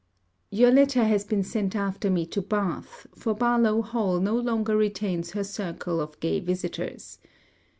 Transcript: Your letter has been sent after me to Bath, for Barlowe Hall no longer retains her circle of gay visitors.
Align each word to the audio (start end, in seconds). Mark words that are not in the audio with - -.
Your 0.49 0.71
letter 0.71 1.03
has 1.03 1.23
been 1.23 1.43
sent 1.43 1.75
after 1.75 2.09
me 2.09 2.25
to 2.25 2.41
Bath, 2.41 3.05
for 3.15 3.35
Barlowe 3.35 3.83
Hall 3.83 4.19
no 4.19 4.35
longer 4.35 4.75
retains 4.75 5.33
her 5.33 5.43
circle 5.43 6.01
of 6.01 6.19
gay 6.19 6.39
visitors. 6.39 7.19